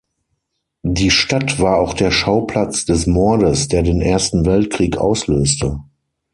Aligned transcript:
Die 0.81 1.11
Stadt 1.11 1.59
war 1.59 1.77
auch 1.77 1.93
der 1.93 2.09
Schauplatz 2.09 2.85
des 2.85 3.05
Mordes, 3.05 3.67
der 3.67 3.83
den 3.83 4.01
Ersten 4.01 4.47
Weltkrieg 4.47 4.97
auslöste. 4.97 5.77